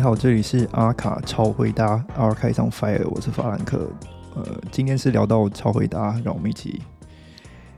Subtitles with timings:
[0.00, 3.92] 你好，这里是阿卡超回答，阿卡上 fire，我是法兰克。
[4.34, 6.80] 呃，今天是聊到超回答，让我们一起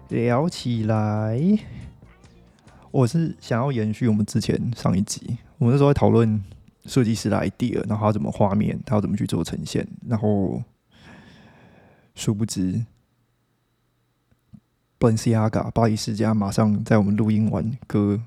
[0.08, 1.36] 聊起来。
[2.92, 6.40] 我是想要延续我们之前上一集，我们那时候在讨论
[6.86, 10.62] 设计师的 idea，然后他怎么画面，他要怎么去做呈现，然后
[12.14, 12.84] 殊不知
[14.96, 18.22] b a l e n c i a g a 巴黎世家马上在我们录音完歌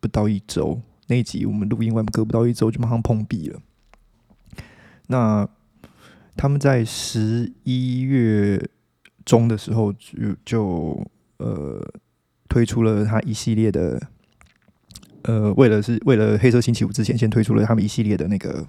[0.00, 0.80] 不到一周。
[1.08, 3.60] 那一集我们录音完隔不到一周就马上碰壁了。
[5.08, 5.48] 那
[6.36, 8.68] 他们在十一月
[9.24, 11.06] 中的时候就就
[11.38, 11.80] 呃
[12.48, 14.00] 推出了他一系列的
[15.22, 18.66] 呃为了是为了黑色星期五之前先推出了他们一系列的那个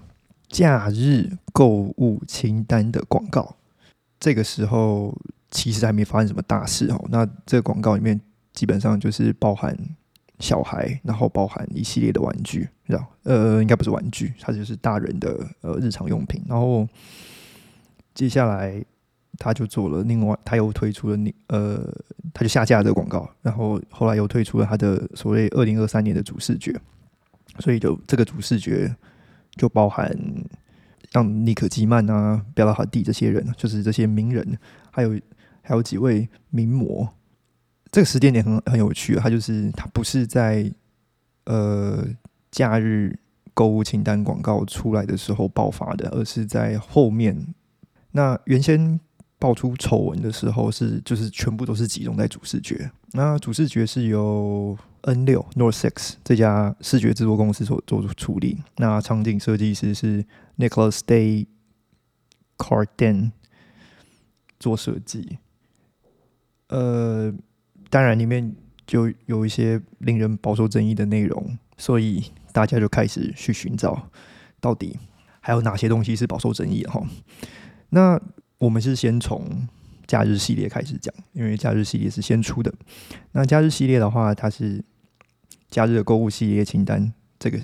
[0.48, 3.56] 假日购物清单的广告。
[4.20, 5.16] 这个时候
[5.50, 7.04] 其实还没发生什么大事哦。
[7.10, 8.20] 那这个广告里面
[8.52, 9.76] 基本上就是包含。
[10.38, 16.42] 小孩，然后包含一系列的玩具，这样，呃，应该不是玩具，它就是大人的呃日常用品。
[16.48, 16.86] 然后
[18.14, 18.82] 接下来
[19.36, 21.92] 他就做了另外，他又推出了那呃，
[22.32, 26.74] 他就下架这个广告，然后后来又推出了他的所谓二零二三年的主视觉，
[27.58, 28.94] 所以就这个主视觉
[29.56, 30.16] 就包含
[31.12, 34.58] 像尼可基曼啊、贝拉哈蒂这些人，就是这些名人，
[34.90, 35.18] 还有
[35.62, 37.08] 还有几位名模。
[37.90, 40.70] 这个时间点很很有趣，它就是它不是在
[41.44, 42.06] 呃
[42.50, 43.18] 假日
[43.54, 47.54] 购物清单广告出来的时候爆发的，而是在后面。
[48.12, 49.00] 那原先
[49.38, 52.90] 爆出丑闻的时候，是就是全部都是集中在主视觉。
[53.12, 58.62] 那主视觉是由 N 六 North Six 这家视觉制作公司所做出处理。
[58.76, 60.24] 那场景设计师是
[60.58, 61.46] Nicholas Day
[62.58, 63.30] Carden
[64.60, 65.38] 做设计。
[66.68, 67.32] 呃。
[67.90, 68.54] 当然，里面
[68.86, 72.22] 就有一些令人饱受争议的内容，所以
[72.52, 74.10] 大家就开始去寻找，
[74.60, 74.98] 到底
[75.40, 77.02] 还有哪些东西是饱受争议的哈。
[77.90, 78.20] 那
[78.58, 79.66] 我们是先从
[80.06, 82.72] 假日系列开始讲，因为假日系列是先出的。
[83.32, 84.84] 那假日系列的话，它是
[85.70, 87.58] 假日的购物系列清单，这个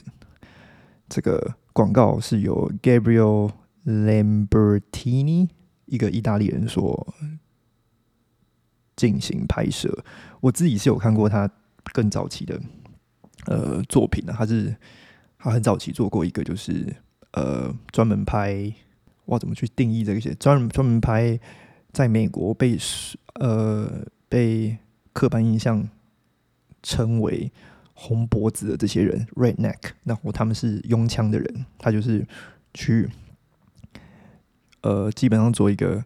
[1.08, 3.50] 这个广告是由 Gabriel
[3.84, 5.48] Lambertini
[5.84, 7.14] 一个意大利人所。
[8.97, 10.05] 进行拍摄，
[10.41, 11.50] 我自己是有看过他
[11.93, 12.60] 更早期的
[13.47, 14.32] 呃作品的。
[14.32, 14.75] 他是
[15.38, 16.94] 他很早期做过一个，就是
[17.32, 18.72] 呃专门拍，
[19.27, 21.38] 哇，怎么去定义这些专专门拍
[21.93, 22.78] 在美国被
[23.41, 24.78] 呃被
[25.12, 25.88] 刻板印象
[26.82, 27.50] 称为
[27.94, 32.26] 红脖子的这些人 （redneck），然后他们是拥枪的人，他就是
[32.72, 33.11] 去
[34.82, 36.05] 呃基本上做一个。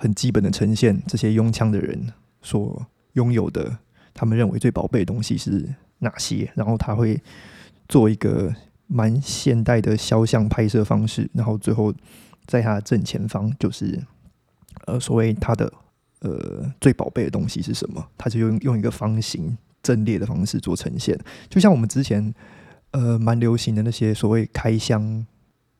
[0.00, 3.76] 很基本的呈现，这些拥枪的人所拥有的，
[4.14, 6.50] 他们认为最宝贝的东西是哪些？
[6.54, 7.20] 然后他会
[7.86, 8.50] 做一个
[8.86, 11.92] 蛮现代的肖像拍摄方式，然后最后
[12.46, 14.02] 在他正前方就是
[14.86, 15.70] 呃所谓他的
[16.20, 18.02] 呃最宝贝的东西是什么？
[18.16, 21.14] 他就用用一个方形阵列的方式做呈现，
[21.50, 22.34] 就像我们之前
[22.92, 25.26] 呃蛮流行的那些所谓开箱。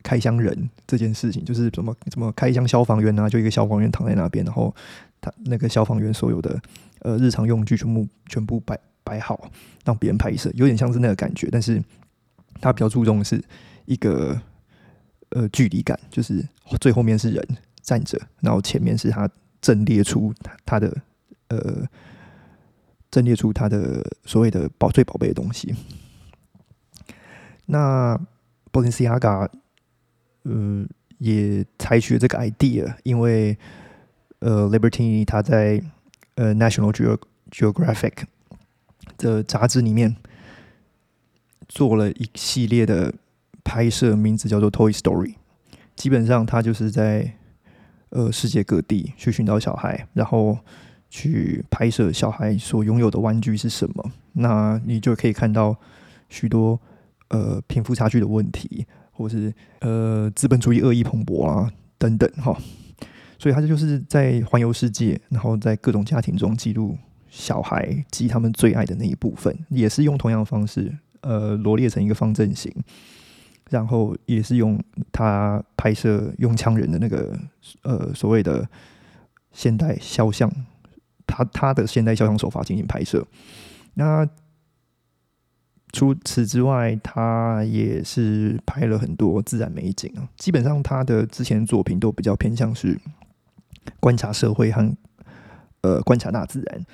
[0.03, 4.75] 开箱人这件事情，就是怎么怎么开箱消防员啊，就一个消防员躺在那边，然后
[5.21, 6.61] 他那个消防员所有的
[7.00, 9.50] 呃日常用具全部全部摆摆好，
[9.84, 11.49] 让别人拍摄，有点像是那个感觉。
[11.50, 11.83] 但是
[12.60, 13.43] 他比较注重的是
[13.87, 14.41] 一个
[15.31, 16.47] 呃距离感，就是
[16.81, 17.47] 最后面是人
[17.83, 19.28] 站着，然后前面是他
[19.60, 20.97] 阵列出他他的
[21.49, 21.87] 呃
[23.10, 25.75] 阵列出他的所谓的宝最宝贝的东西。
[27.66, 28.16] 那
[28.72, 29.51] b o l e n c i a g a
[30.45, 30.89] 嗯，
[31.19, 33.57] 也采取这个 idea，因为
[34.39, 35.83] 呃，Liberty 他在
[36.37, 36.92] 呃 National
[37.51, 38.25] Geographic
[39.19, 40.16] 的杂志里面
[41.69, 43.13] 做了一系列的
[43.63, 45.34] 拍摄，名字叫做 Toy Story。
[45.95, 47.34] 基本上，他就是在
[48.09, 50.59] 呃世界各地去寻找小孩，然后
[51.10, 54.10] 去拍摄小孩所拥有的玩具是什么。
[54.33, 55.77] 那你就可以看到
[56.31, 56.81] 许多
[57.28, 58.87] 呃贫富差距的问题。
[59.21, 62.57] 或是呃资本主义恶意蓬勃啊等等哈，
[63.39, 66.97] 所以他这就是在环游世界，然后在各种家庭中记录
[67.28, 70.91] 小孩及他们最爱的那一部分，也是用同样的方式
[71.21, 72.72] 呃罗列成一个方阵型，
[73.69, 74.83] 然后也是用
[75.13, 77.39] 他拍摄用枪人的那个
[77.83, 78.66] 呃所谓的
[79.53, 80.51] 现代肖像，
[81.27, 83.27] 他他的现代肖像手法进行拍摄，
[83.93, 84.27] 那。
[85.92, 90.28] 除此之外，他也是拍了很多自然美景啊。
[90.37, 92.98] 基本上，他的之前作品都比较偏向是
[93.98, 94.97] 观察社会和
[95.81, 96.87] 呃观察大自然。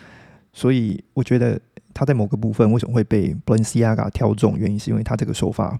[0.52, 1.60] 所以，我觉得
[1.93, 5.78] 他在某个部分为什么会被 b l e n c i a g a 挑中，原因是因为他这个手法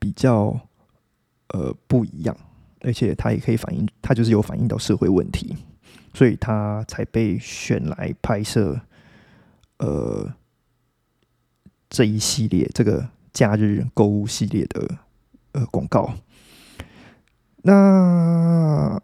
[0.00, 0.58] 比较
[1.50, 2.36] 呃不一样，
[2.80, 5.56] 而且他也可以反映，他就是有反映到社会问题，
[6.12, 8.80] 所以他才被选来拍摄
[9.78, 10.28] 呃
[11.92, 14.96] 这一系列这个假日购物系列的
[15.52, 16.14] 呃广告。
[17.60, 18.98] 那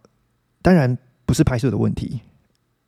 [0.62, 0.96] 当然
[1.26, 2.23] 不是拍摄的问题，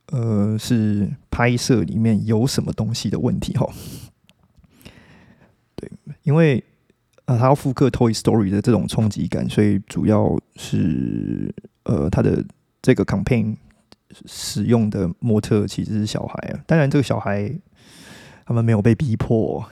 [0.07, 3.71] 呃，是拍摄里面有什么东西的问题哈。
[5.77, 5.91] 对，
[6.23, 6.65] 因为
[7.27, 11.55] 呃，他要复刻《Toy Story》的这种冲击感，所以主要是
[11.85, 12.43] 呃，他的
[12.81, 13.55] 这个 campaign
[14.25, 16.65] 使用的模特其实是小孩啊。
[16.67, 17.53] 当然，这个小孩
[18.45, 19.65] 他们没有被逼迫，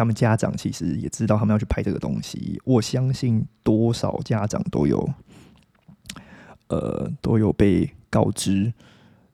[0.00, 2.58] 他们家长其实也知道他们要去拍这个东西。
[2.64, 5.06] 我相信多少家长都有。
[6.68, 8.72] 呃，都有被告知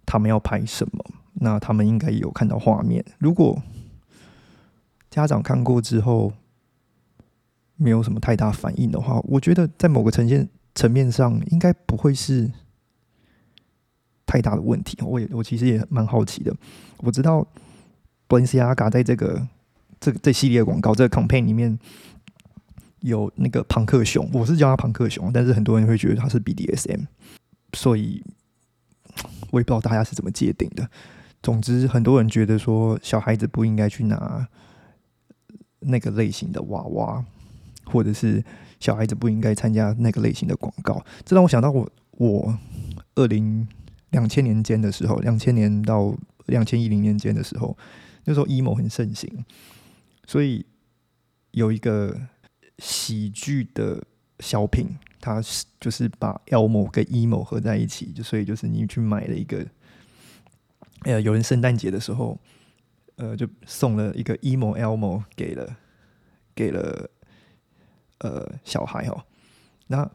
[0.04, 1.04] 他们要拍什么，
[1.34, 3.04] 那他们应该有看到画面。
[3.18, 3.62] 如果
[5.08, 6.32] 家长看过之后
[7.76, 12.50] 没有什么太大反应的话，我觉得在某个呈现层面上，应该不会是
[14.24, 14.98] 太大的问题。
[15.04, 16.52] 我也我其实也蛮好奇的。
[17.00, 17.46] 我知道
[18.26, 19.46] Balenciaga 在这个
[20.00, 21.78] 这这系列广告这个 campaign 里面。
[23.00, 27.06] 有那个庞克熊，我是叫他庞克熊，但是很多人会觉得他是 BDSM，
[27.74, 28.20] 所以
[29.52, 30.88] 我也不知道大家是怎么界定的。
[31.40, 34.48] 总之，很多人觉得说小孩子不应该去拿
[35.80, 37.24] 那个类型的娃娃，
[37.84, 38.42] 或者是
[38.80, 41.04] 小孩子不应该参加那个类型的广告。
[41.24, 42.58] 这让我想到我我
[43.14, 43.68] 二零
[44.10, 46.12] 两千年间的时候，两千年到
[46.46, 47.76] 两千一零年间的时候，
[48.24, 49.30] 那时候 emo 很盛行，
[50.26, 50.66] 所以
[51.52, 52.28] 有一个。
[52.78, 54.04] 喜剧的
[54.40, 59.66] 小品，它是就是把 Elmo 跟 emo 合在一起，就所以就是你去买了一个，
[61.04, 62.38] 呃，有人圣诞节的时候，
[63.14, 65.74] 呃，就送了一个 emo Elmo 给了
[66.54, 67.10] 给了
[68.18, 69.24] 呃小孩哦。
[69.86, 70.06] 那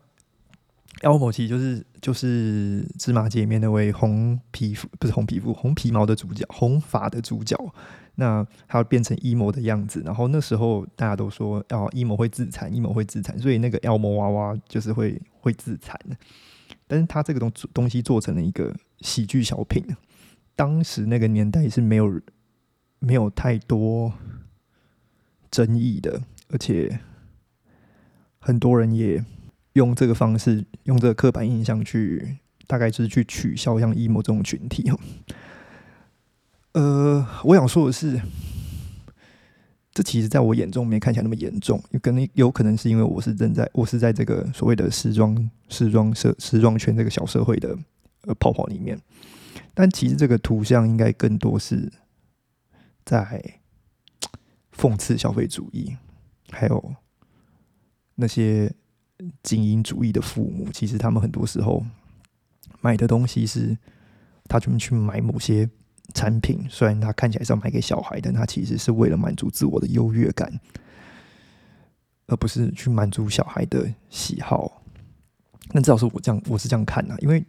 [1.00, 7.58] Elmo 其实就是就是芝麻街里面那位红皮肤不是红皮肤红皮毛的主角，红发的主角。
[8.16, 16.16] 那他变成 emo 的样子，然后那时候大家都说哦，emo 会自残，emo 会自残，所以那个 elmo 娃娃就是会会自残的。
[16.88, 19.84] 但是他这个东东西做成了一个喜剧小品，
[20.56, 22.22] 当时那个年代是没有
[23.00, 24.14] 没有太多
[25.50, 27.00] 争议的，而且
[28.40, 29.24] 很多人也
[29.74, 32.38] 用这个方式，用这个刻板印象去，
[32.68, 34.92] 大概就是去取笑像 emo 这种群体
[36.74, 38.22] 呃，我想说的是，
[39.94, 47.78] 这其实在我眼中没看起来那么严重，有可能有可能是因为我是正在我是在这个所谓的时装时装社时装圈这个小社会的
[48.22, 48.98] 呃泡泡里面，
[49.74, 51.92] 但其实这个图像应该更多是
[53.04, 53.60] 在
[54.74, 55.98] 讽刺消费主义，
[56.50, 56.96] 还有
[58.16, 58.74] 那些
[59.44, 61.86] 精英主义的父母，其实他们很多时候
[62.82, 63.78] 买的东西是
[64.46, 65.70] 他专门去买某些。
[66.14, 70.60] 产品虽然他看起来是要买给小孩，但他其实是为了满足自我的优越感，
[72.28, 74.82] 而不是去满足小孩的喜好。
[75.72, 77.46] 那至少是我这样，我是这样看的，因为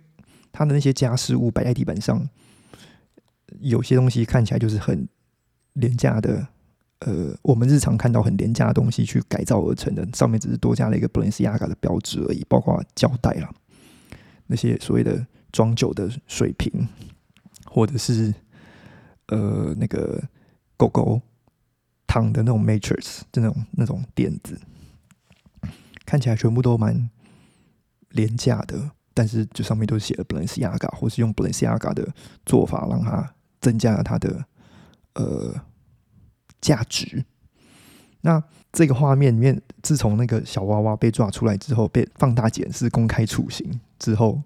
[0.53, 2.29] 他的那些家饰物摆在地板上，
[3.59, 5.09] 有些东西看起来就是很
[5.73, 6.47] 廉价的，
[7.05, 13.51] 呃，我们日常看到很廉价的东西去改造而成的，上面只是多加了一个 Balenciaga 的标志而已，包括胶带啦，
[14.47, 16.89] 那些所谓的装酒的水瓶，
[17.67, 18.35] 或者是。
[19.29, 20.23] 呃，那个
[20.77, 21.19] 狗狗
[22.07, 24.61] 躺的那种 matrix，就那种那种垫子，
[26.05, 27.09] 看起来全部都蛮
[28.11, 32.13] 廉价的，但是这上面都写了 Balenciaga，或是用 Balenciaga 的
[32.45, 34.45] 做法让它增加了它的
[35.15, 35.55] 呃
[36.63, 37.23] 价值。
[38.23, 38.43] 那
[38.73, 44.41] 这个画面里面，自从那个小娃娃被抓出来之后，被放大检视、公开处刑之后。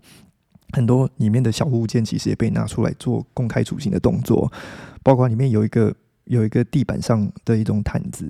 [0.73, 4.52] 很多里面的小物件其实也被拿出来做公开处刑的动作，
[5.00, 5.94] 包括里面有一个
[6.25, 8.28] 有一个地板上的一种毯子，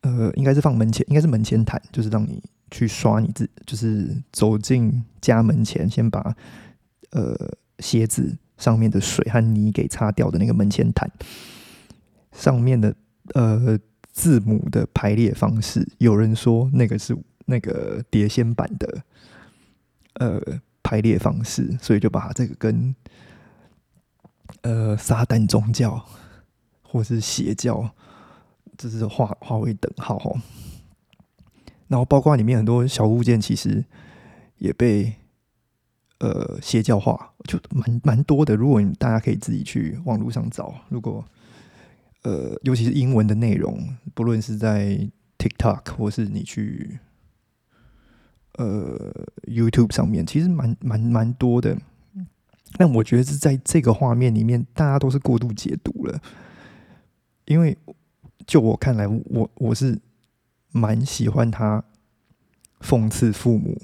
[0.00, 6.34] 呃，应该是放门前，应该是门前毯，就是让你去刷你自，就是走进家门前，先把
[7.10, 7.36] 呃
[7.80, 11.08] 鞋子上面的水和泥给擦掉的那个门前毯，
[12.32, 12.94] 上面的
[13.34, 13.78] 呃
[14.12, 19.02] 字母的排列方式，有人说那个是那个碟仙版的，
[20.14, 20.60] 呃。
[20.82, 22.92] 排列方式，所以就把这个跟
[24.62, 26.04] 呃撒旦宗教
[26.82, 27.88] 或是邪教，
[28.76, 30.32] 就是划划为等号哈。
[31.86, 33.84] 然后包括里面很多小物件，其实
[34.56, 35.14] 也被
[36.18, 38.56] 呃邪教化，就蛮蛮多的。
[38.56, 41.24] 如果你大家可以自己去网络上找，如果
[42.22, 45.08] 呃尤其是英文的内容，不论是在
[45.38, 46.98] TikTok 或是你去
[48.54, 49.12] 呃
[49.44, 51.76] YouTube 上面，其实蛮蛮蛮多的。
[52.74, 56.20] 但我觉得是在这个画面里面，大家都是过度解读了。
[57.46, 57.76] 因为
[58.46, 59.98] 就我看来，我我是
[60.70, 61.82] 蛮喜欢他
[62.80, 63.76] 讽刺父母，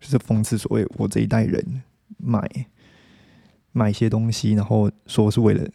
[0.00, 1.82] 就是讽刺所谓我这一代人
[2.16, 2.48] 买
[3.72, 5.68] 买一些东西，然后说是为了，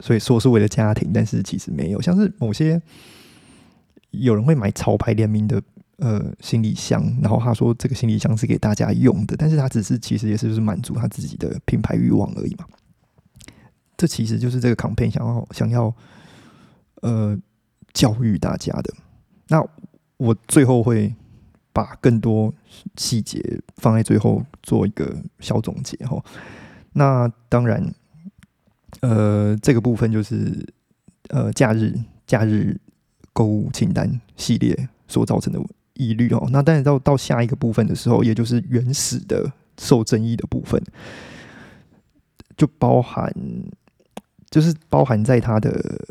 [0.00, 2.00] 所以说是为了家庭，但是其实没有。
[2.00, 2.80] 像是某些
[4.10, 5.62] 有人会买潮牌联名的。
[5.98, 12.66] 呃，行李箱，然后他说这个行李箱是给大家用的，但是他只是其实也是就是满足他自己的品牌欲望而已嘛。
[13.96, 15.90] 这其实就是这个 campaign 想要想要
[17.00, 17.34] 呃
[17.94, 18.92] 教育大家的。
[19.48, 19.66] 那
[20.18, 21.14] 我最后会
[21.72, 22.52] 把更多
[22.98, 23.40] 细节
[23.76, 26.22] 放在最后做一个小总结哈。
[26.92, 27.82] 那当然，
[29.00, 30.66] 呃，这个部分就是
[31.28, 31.94] 呃假日
[32.26, 32.78] 假日
[33.32, 35.60] 购物清单系列所造成的。
[35.98, 40.78] 疑虑哦，那但是到到下一个部分的时候，也就是原始的受争议的部分，
[42.54, 43.34] 就包含
[44.50, 46.04] 就是包含在它的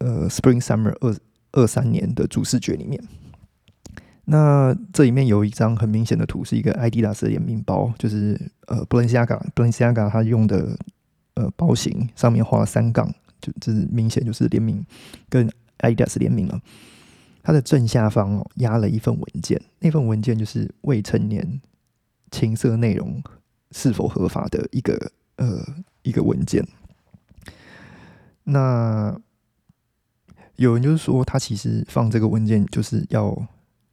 [0.00, 1.16] 呃 Spring Summer 二
[1.52, 3.02] 二三年的主视觉里面。
[4.26, 10.76] 那这里面有一张很明显的图，是一个 Adidas 的联名包，就是呃 Balenciaga Balenciaga 它用的
[11.40, 14.84] 呃包型上面画了三杠，就这明显就是联名
[15.28, 16.60] 跟 Adidas 联名了。
[17.42, 21.60] 它的正下方哦压了一份文件，那份文件就是未成年
[22.30, 23.22] 情色内容
[23.70, 25.66] 是否合法的一个呃
[26.02, 26.62] 一个文件。
[28.44, 29.18] 那
[30.56, 33.34] 有人就是说，他其实放这个文件就是要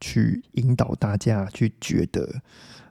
[0.02, 2.42] 去引导大家去觉得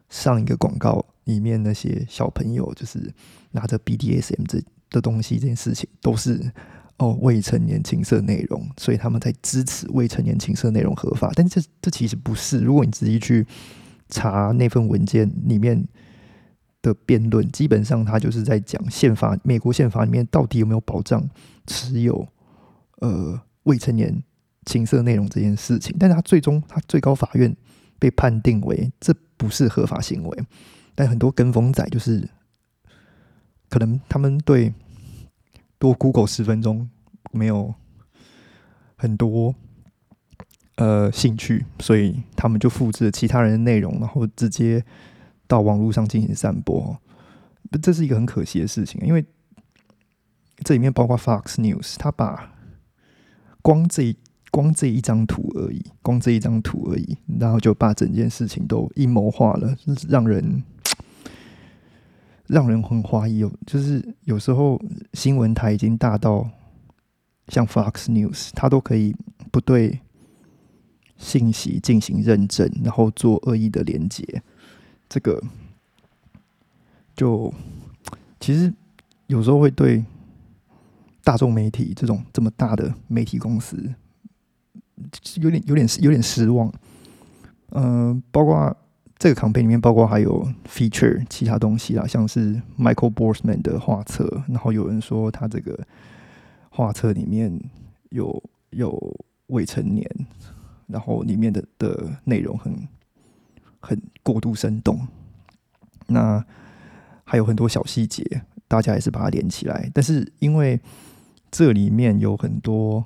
[0.08, 3.12] 上一个广告里面那些小朋友就是
[3.56, 6.52] 拿着 BDSM 这的东西这件事情都是。
[6.98, 12.60] 哦，未成年情色内容，所以他们在支持未成年情色内容合法，但这这其实不是。
[12.60, 13.46] 如果你仔细去
[14.08, 15.86] 查那份文件里面
[16.80, 21.22] 的辩论，基本上他就是在讲宪法，美国宪法里面到底有没有保障
[21.66, 22.26] 持有
[23.02, 24.22] 呃未成年
[24.64, 25.94] 情色内容这件事情。
[26.00, 27.54] 但是他最终，他最高法院
[27.98, 30.44] 被判定为这不是合法行为。
[30.94, 32.26] 但很多跟风仔就是
[33.68, 34.73] 可能他们对。
[35.78, 36.88] 多 Google 十分钟
[37.32, 37.75] 没有
[38.96, 39.54] 很多
[40.76, 44.82] 呃兴趣，所以他们就复制了其他人的内容，然后直接
[45.46, 46.99] 到网络上进行散播。
[47.82, 49.23] 这是一个很可惜的事情，因为
[50.64, 52.54] 这里面包括 Fox News，他把
[53.61, 54.16] 光这
[54.50, 59.76] 光这一张图而已，光这一张图而已，然后就把整件事情都阴谋化了，
[60.08, 60.64] 让人。
[62.46, 64.80] 让人很怀疑，有就是有时候
[65.14, 66.48] 新闻台已经大到
[67.48, 69.14] 像 Fox News，它都可以
[69.50, 70.00] 不对
[71.16, 74.42] 信息进行认证，然后做恶意的连接。
[75.08, 75.42] 这个
[77.16, 77.52] 就
[78.38, 78.72] 其实
[79.26, 80.04] 有时候会对
[81.24, 83.94] 大众媒体这种这么大的媒体公司
[85.40, 86.72] 有点有点有点失望。
[87.70, 88.76] 嗯，包括。
[89.18, 95.87] 这个 campaign 里面包括还有 feature 其他东西啦，像是 Michael Borsman 的画册，然后有人说他这个
[96.68, 97.58] 画册里面
[98.11, 100.06] 有有未成年，
[100.87, 102.88] 然后里面的的内容很
[103.80, 105.08] 很过度生动，
[106.06, 106.44] 那
[107.25, 110.78] 还有很多小细节，大家也是把它连起来，但是因为
[111.50, 113.02] 这里面有很多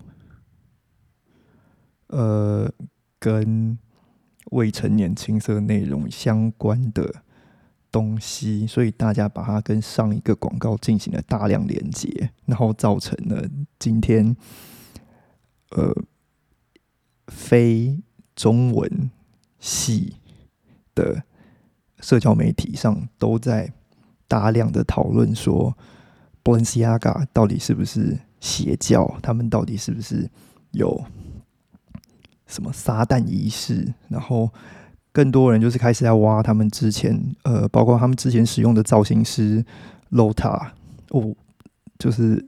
[2.08, 2.68] 呃
[3.20, 3.78] 跟
[4.50, 7.22] 未成年青色内容相关的
[7.90, 14.36] 东西，所以大家把它跟上一个广告进行了大量连接，然后造成了今天
[15.70, 15.92] 呃
[17.28, 18.00] 非
[18.36, 19.10] 中文
[19.58, 20.14] 系
[20.94, 21.22] 的
[22.00, 23.72] 社交媒体上都在
[24.28, 25.76] 大量的讨论说
[26.44, 29.18] ，Balenciaga 到底是不是邪教？
[29.22, 30.30] 他们到底是不是
[30.70, 31.04] 有？
[32.50, 34.50] 什么撒旦仪式，然后
[35.12, 39.64] 更多人就是开始在挖他们之前，呃，包括他们之前使用的造型师
[40.10, 40.70] Lota
[41.10, 41.34] 哦，
[41.98, 42.44] 就是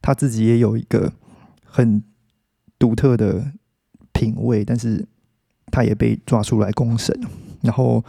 [0.00, 1.12] 他自己也有一个
[1.64, 2.02] 很
[2.78, 3.52] 独特的
[4.12, 5.06] 品味，但是
[5.72, 7.18] 他也被抓出来公审。
[7.62, 8.04] 然后，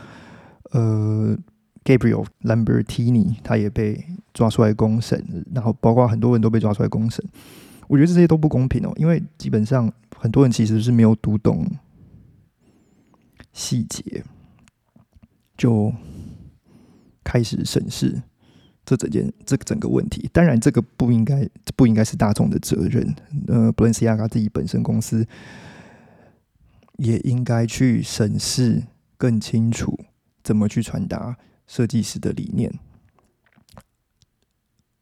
[0.71, 1.35] 呃
[1.83, 7.25] ，Gabriel Lambertini 他也被抓出来公审，然后包括很多人都被抓出来公审。
[7.87, 11.65] 我觉得这些都不公平哦，因为基本上很多人其实是没有读懂
[13.53, 14.23] 细节，
[15.57, 15.91] 就
[17.23, 18.21] 开始审视
[18.85, 20.29] 这整件这个整个问题。
[20.31, 23.15] 当然，这个不应该不应该是大众的责任。
[23.47, 25.25] 呃，布伦西亚卡自己本身公司
[26.97, 28.83] 也应该去审视
[29.17, 29.97] 更清楚
[30.43, 32.71] 怎么去传达设计师的理念。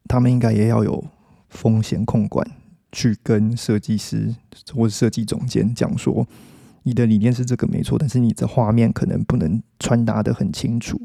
[0.08, 1.04] 他们应该也要有
[1.50, 2.48] 风险控管，
[2.96, 4.34] 去跟设计师
[4.74, 6.26] 或者设计总监讲说，
[6.84, 10.98] 你的理念是这个没错，但是你的画面可能不能传达的很清楚。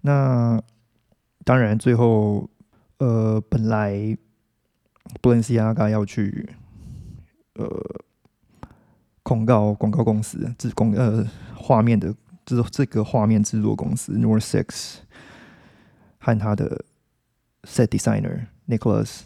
[0.00, 0.58] 那
[1.44, 2.48] 当然，最后
[2.96, 4.16] 呃，本来
[5.20, 6.48] 布伦西亚嘎要去
[7.56, 7.68] 呃
[9.22, 12.14] 控告广告公司制公呃画面的
[12.46, 14.94] 制这个画面制作公司 North Six
[16.18, 16.84] 和他的。
[17.64, 19.22] Set designer Nicholas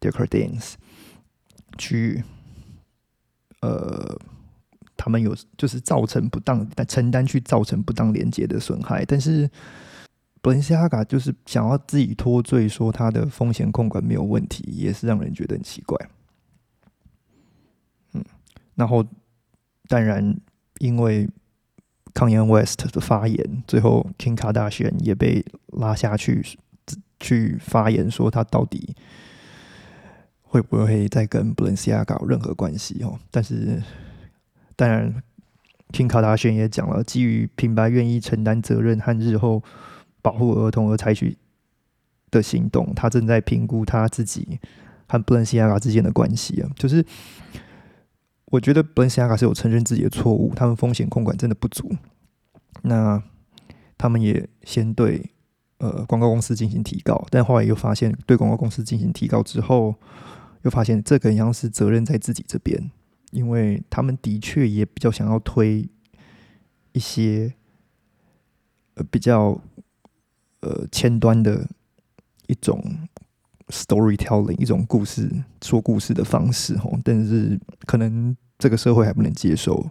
[0.00, 0.74] Decardins
[1.76, 2.22] 去，
[3.60, 4.18] 呃，
[4.96, 9.46] 他们有就是造成不当，但承担去造成不当连接的损害，但是
[10.40, 15.98] b l e n c i a g a 就是想要自己脱罪，说他的风险控管没有问题，也是让人觉得很奇怪。
[18.14, 18.24] 嗯，
[18.74, 19.04] 然后
[19.88, 20.34] 当然
[20.78, 21.28] 因为
[22.14, 26.42] Kanye West 的发言，最后 King Kardashian 也被拉下去。
[27.20, 28.94] 去发言说他到底
[30.48, 33.18] 会不会再跟布伦西亚搞任何关系哦？
[33.30, 33.82] 但是
[34.74, 35.22] 当然
[35.92, 39.62] 听卡达轩也讲了，基于品牌愿意承担责任和日后
[40.22, 41.36] 保护儿童而采取
[42.30, 44.58] 的行动，他正在评估他自己
[45.06, 46.70] 和布伦西亚卡之间的关系啊。
[46.76, 47.04] 就是
[48.46, 51.94] 我觉得布伦西亚卡是有承认自己的错误，他们风险控管真的不足。
[52.82, 53.22] 那
[53.96, 55.30] 他们也先对。
[55.80, 59.94] 呃，广告公司进行提告，但后来又发现，对广告公司进行提告之后，
[60.62, 62.90] 又发现这个样是责任在自己这边，
[63.30, 65.88] 因为他们的确也比较想要推
[66.92, 67.54] 一些
[68.94, 69.60] 呃比较
[70.60, 71.66] 呃前端的
[72.46, 73.08] 一种
[73.68, 75.30] storytelling，一种故事
[75.62, 79.90] 说故事的方式哦，但是可能这个社会还不能接受，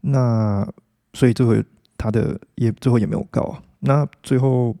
[0.00, 0.70] 那
[1.12, 1.64] 所以这回。
[1.98, 4.76] 他的也最后也没有告，那最后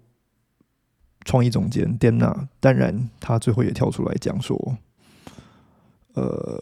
[1.26, 4.56] 创意总监 Dana 当然他最后也跳出来讲说，
[6.14, 6.58] 呃，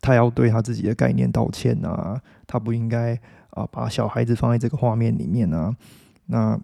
[0.00, 5.76] 他要对他自己的概念道歉啊，他不应该啊把小孩子放在这个画面里面啊，
[6.26, 6.58] 那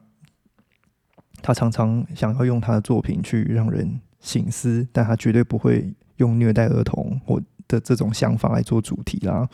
[1.42, 7.38] 他常常想要用他的作品去让人醒思，但他绝对不会用虐待儿童或
[7.68, 9.46] 的这种想法来做主题啦，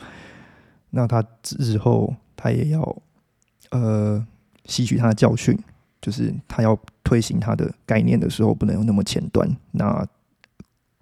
[0.91, 1.21] 那他
[1.57, 3.01] 日后他也要。
[3.71, 4.25] 呃，
[4.65, 5.55] 吸取他的教训，
[6.01, 6.75] 就是他要
[7.09, 9.49] 推行他的概念的时候，不能有那么前端。
[9.71, 10.05] 那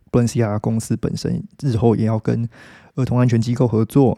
[0.10, 2.48] 布伦西亚公司本身日后也要跟
[2.96, 4.18] 儿童安全机构合作，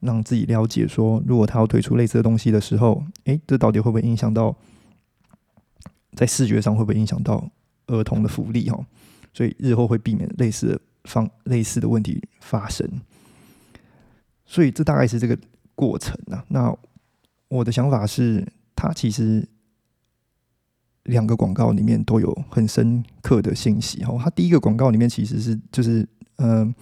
[0.00, 4.56] 让自己了解说，如果他要推出类似的东西的时候，诶，这到底会不会影响到
[6.16, 7.48] 在视觉上会不会影响到
[7.86, 8.68] 儿童的福利？
[8.68, 8.84] 哈，
[9.32, 12.84] 所以日后会避免类似的方类似的问题发生。
[14.44, 15.38] 所以这大概是这个
[15.76, 16.44] 过程啊。
[16.48, 16.76] 那
[17.46, 19.48] 我的想法是，它其实
[21.04, 24.02] 两个广告里面都有很深刻的信息。
[24.04, 26.74] 哦，它第一个广告里面其实是就是，嗯，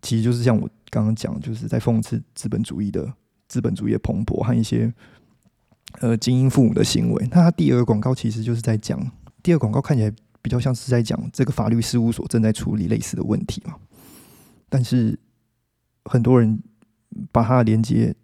[0.00, 3.12] 其实就是像我刚刚讲，就是在讽刺资本主义的
[3.48, 4.92] 资本主义的蓬勃和一些
[6.00, 7.28] 呃精英父母的行为。
[7.30, 8.98] 那它第二个广告其实就是在讲，
[9.42, 13.76] 第二广告看起来比较像是在讲这个法律事务所正在处理类似的问题嘛。
[14.68, 15.18] 但是
[16.04, 16.62] 很多人
[17.30, 18.14] 把它的连接。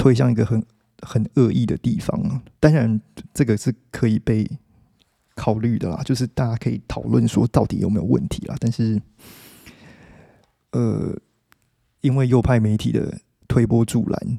[0.00, 0.64] 推向一个很
[1.02, 3.00] 很恶意的地方，当然
[3.32, 4.48] 这个是可以被
[5.34, 8.56] 考虑的啦，就是大家可以讨论说到底有没有问题啦。
[8.58, 9.00] 但是，
[10.72, 11.16] 呃，
[12.00, 14.38] 因为右派媒体的推波助澜，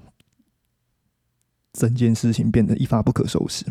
[1.71, 3.65] 整件事情变得一发不可收拾。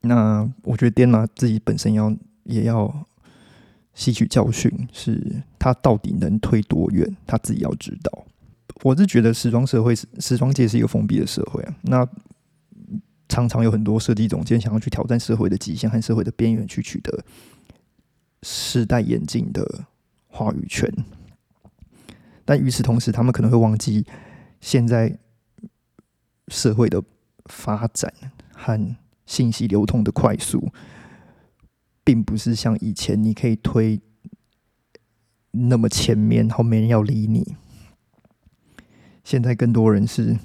[0.00, 2.12] 那我觉得颠马自己本身要
[2.42, 3.06] 也要
[3.94, 8.24] 吸取教训，是他到底能推多远，他自己要知道。
[8.82, 12.08] 我是觉得时装社会是时装界是一个封闭的社会啊，那
[13.28, 17.24] 常常有很多设计总监想要去挑战社会的极限和社会的边缘，去取得
[18.42, 19.84] 时代眼镜的
[20.26, 20.92] 话语权。
[22.44, 24.04] 但与此同时，他们可能会忘记，
[24.60, 25.16] 现在
[26.48, 27.02] 社会的
[27.46, 28.12] 发展
[28.52, 30.72] 和信息流通的快速，
[32.02, 34.00] 并不是像以前你可以推
[35.52, 37.54] 那么前面，后没人要理你。
[39.24, 40.36] 现在更多人是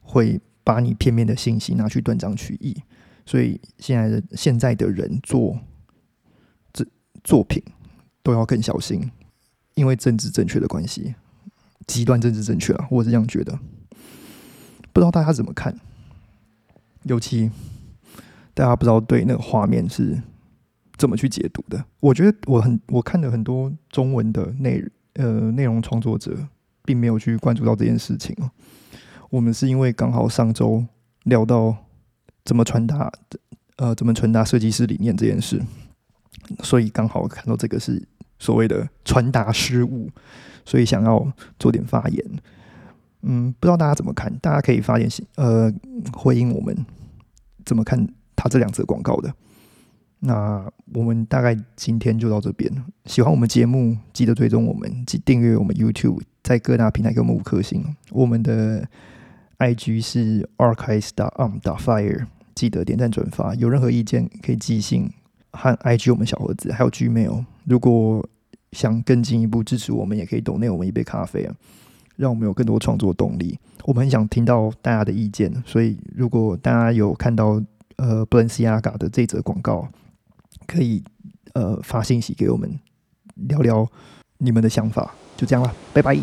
[0.00, 2.76] 会把你片面的信息拿去断章取义，
[3.26, 5.58] 所以现在的现在的人做
[6.72, 6.86] 这
[7.22, 7.62] 作品
[8.22, 9.10] 都要更小心，
[9.74, 11.14] 因为政治正确的关系，
[11.86, 13.58] 极端政治正确啊，我是这样觉得。
[14.92, 15.78] 不知道大家怎么看？
[17.02, 17.50] 尤其
[18.54, 20.22] 大家不知道对那个画面是
[20.96, 21.84] 怎么去解读的。
[22.00, 24.82] 我觉得我很我看了很多中文的内
[25.14, 26.48] 呃内容创作者
[26.84, 28.50] 并没有去关注到这件事情哦。
[29.30, 30.84] 我们是因为刚好上周
[31.24, 31.76] 聊到
[32.44, 33.10] 怎么传达，
[33.76, 35.60] 呃，怎么传达设计师理念这件事，
[36.62, 38.06] 所以刚好看到这个是
[38.38, 40.08] 所谓的传达失误，
[40.64, 42.24] 所以想要做点发言。
[43.22, 44.32] 嗯，不知道大家怎么看？
[44.38, 45.72] 大家可以发言，呃，
[46.12, 46.76] 回应我们
[47.64, 49.34] 怎么看他这两则广告的。
[50.20, 52.70] 那我们大概今天就到这边。
[53.06, 57.82] 喜欢我们节目，记得追踪我们，记订阅我们 YouTube，在各大平台给我们五颗星。
[58.10, 58.86] 我们的
[59.58, 61.08] IG 是 archives.
[61.16, 61.58] dot um.
[61.60, 63.54] dot fire，记得点赞转发。
[63.56, 65.10] 有任何意见可以寄信
[65.50, 67.44] 和 IG 我们小盒子，还有 Gmail。
[67.64, 68.24] 如果
[68.72, 71.54] 想更进一步支持我们，也可以 donate 我们一杯咖啡啊。
[72.16, 73.58] 让我们有更多创作动力。
[73.84, 77.60] 我们很想听到大家的意见，所以如果大家有看到
[77.96, 79.88] 呃 b l e n c i a g a 的这则广告，
[80.66, 81.02] 可以
[81.54, 82.78] 呃发信息给我们
[83.34, 83.90] 聊聊
[84.38, 85.14] 你们的想法。
[85.36, 86.16] 就这样了，拜拜。